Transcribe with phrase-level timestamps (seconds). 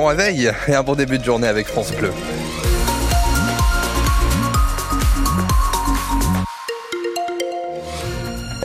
[0.00, 2.10] bon réveil et un bon début de journée avec France Bleu.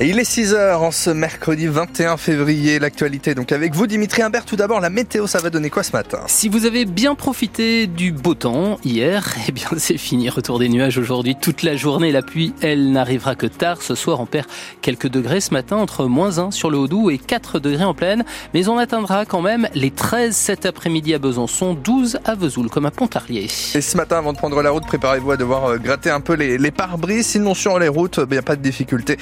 [0.02, 2.80] Il est 6h en ce mercredi 21 février.
[2.80, 4.44] L'actualité donc avec vous Dimitri Imbert.
[4.44, 6.20] Tout d'abord la météo, ça va donner quoi ce matin?
[6.28, 10.28] Si vous avez bien profité du beau temps hier, eh bien c'est fini.
[10.30, 12.12] Retour des nuages aujourd'hui toute la journée.
[12.12, 13.82] La pluie, elle n'arrivera que tard.
[13.82, 14.48] Ce soir on perd
[14.82, 18.26] quelques degrés ce matin entre moins 1 sur le Haut-Doubs et 4 degrés en pleine.
[18.54, 22.86] Mais on atteindra quand même les 13 cet après-midi à Besançon, 12 à Vesoul comme
[22.86, 23.46] à Pontarlier.
[23.46, 26.34] Et ce matin avant de prendre la route, préparez-vous à devoir euh, gratter un peu
[26.34, 27.28] les, les pare-brises.
[27.28, 29.18] Sinon sur les routes, il n'y a pas de difficulté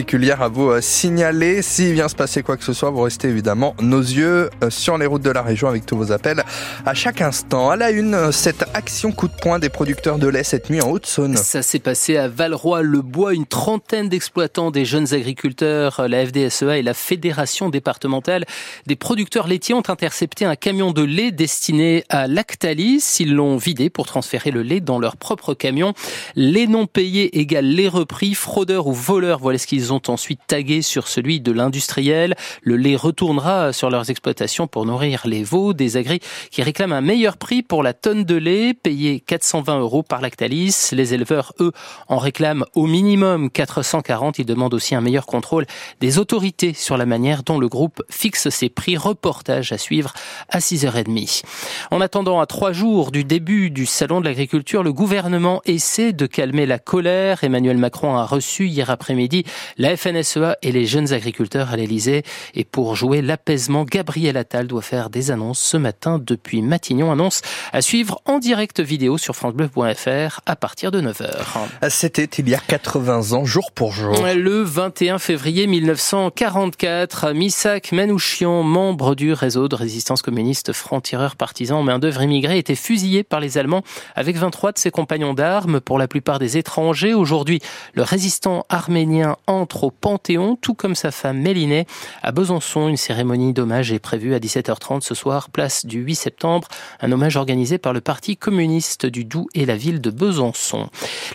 [0.00, 1.60] particulière à vous euh, signaler.
[1.60, 4.96] S'il vient se passer quoi que ce soit, vous restez évidemment nos yeux euh, sur
[4.96, 6.42] les routes de la région avec tous vos appels
[6.86, 7.68] à chaque instant.
[7.68, 10.80] À la une, euh, cette action coup de poing des producteurs de lait cette nuit
[10.80, 11.36] en Haute-Saône.
[11.36, 13.34] Ça s'est passé à Valroy-le-Bois.
[13.34, 18.46] Une trentaine d'exploitants des jeunes agriculteurs, la FDSEA et la Fédération départementale
[18.86, 23.18] des producteurs laitiers ont intercepté un camion de lait destiné à Lactalis.
[23.20, 25.92] Ils l'ont vidé pour transférer le lait dans leur propre camion.
[26.36, 30.82] Les non payés égale les repris, fraudeurs ou voleurs, voilà ce qu'ils ont ensuite tagué
[30.82, 32.34] sur celui de l'industriel.
[32.62, 35.72] Le lait retournera sur leurs exploitations pour nourrir les veaux.
[35.72, 40.02] Des agris qui réclament un meilleur prix pour la tonne de lait, payé 420 euros
[40.02, 40.90] par Lactalis.
[40.92, 41.72] Les éleveurs, eux,
[42.08, 44.38] en réclament au minimum 440.
[44.38, 45.66] Ils demandent aussi un meilleur contrôle
[46.00, 48.96] des autorités sur la manière dont le groupe fixe ses prix.
[48.96, 50.12] Reportage à suivre
[50.48, 51.42] à 6h30.
[51.90, 56.26] En attendant, à trois jours du début du salon de l'agriculture, le gouvernement essaie de
[56.26, 57.44] calmer la colère.
[57.44, 59.44] Emmanuel Macron a reçu hier après-midi
[59.80, 62.22] la FNSEA et les jeunes agriculteurs à l'Elysée.
[62.54, 67.10] Et pour jouer l'apaisement, Gabriel Attal doit faire des annonces ce matin depuis Matignon.
[67.10, 67.40] Annonce
[67.72, 71.88] à suivre en direct vidéo sur francebleu.fr à partir de 9h.
[71.88, 74.14] C'était il y a 80 ans, jour pour jour.
[74.22, 81.98] Le 21 février 1944, Misak Manouchian, membre du réseau de résistance communiste franc-tireur partisan main
[81.98, 83.82] d'œuvre immigré, était fusillé par les Allemands
[84.14, 87.14] avec 23 de ses compagnons d'armes, pour la plupart des étrangers.
[87.14, 87.60] Aujourd'hui,
[87.94, 91.86] le résistant arménien entre au Panthéon, tout comme sa femme Mélinée.
[92.22, 96.68] À Besançon, une cérémonie d'hommage est prévue à 17h30 ce soir, place du 8 septembre.
[97.00, 100.88] Un hommage organisé par le Parti communiste du Doubs et la ville de Besançon.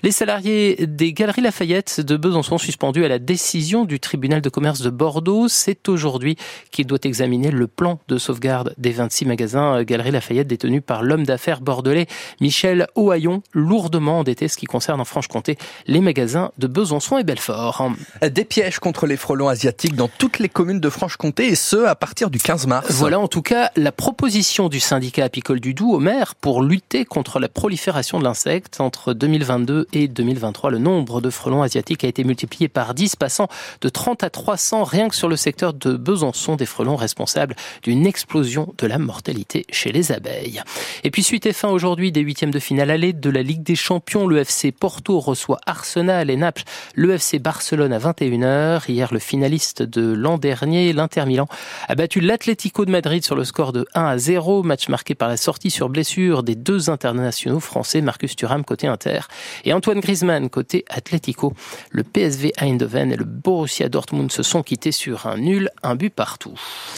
[0.04, 4.82] Les salariés des Galeries Lafayette de Besançon suspendus à la décision du tribunal de commerce
[4.82, 5.48] de Bordeaux.
[5.48, 6.36] C'est aujourd'hui
[6.72, 11.26] qu'il doit examiner le plan de sauvegarde des 26 magasins Galeries Lafayette détenus par l'homme
[11.26, 12.08] d'affaires bordelais
[12.42, 15.58] Michel Ohaillon, lourdement endetté, ce qui concerne en Franche-Comté
[15.88, 17.92] les magasins de Besançon et Belfort.
[18.32, 21.96] Des pièges contre les frelons asiatiques dans toutes les communes de Franche-Comté et ce à
[21.96, 22.88] partir du 15 mars.
[22.90, 27.06] Voilà en tout cas la proposition du syndicat apicole du Doubs au maire pour lutter
[27.06, 28.82] contre la prolifération de l'insecte.
[28.82, 33.48] Entre 2022 et 2023, le nombre de frelons asiatiques a été multiplié par 10, passant
[33.82, 38.08] de 30 à 300 rien que sur le secteur de Besançon, des frelons responsables d'une
[38.08, 40.64] explosion de la mortalité chez les abeilles.
[41.04, 43.76] Et puis suite et fin aujourd'hui des huitièmes de finale allée de la Ligue des
[43.76, 46.64] Champions, le FC Porto reçoit Arsenal et Naples,
[46.96, 48.90] le FC Barcelone à 21h.
[48.90, 51.48] Hier, le finaliste de l'an dernier, l'Inter Milan,
[51.88, 55.28] a battu l'Atlético de Madrid sur le score de 1 à 0, match marqué par
[55.28, 59.22] la sortie sur blessure des deux internationaux français, Marcus Thuram côté Inter
[59.64, 61.54] et Antoine Griezmann côté Atlético.
[61.90, 66.14] Le PSV Eindhoven et le Borussia Dortmund se sont quittés sur un nul, un but
[66.14, 66.60] partout.